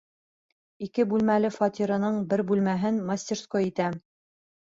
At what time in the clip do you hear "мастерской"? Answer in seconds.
3.11-3.71